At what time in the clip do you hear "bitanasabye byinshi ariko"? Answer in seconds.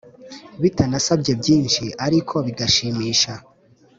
0.61-2.33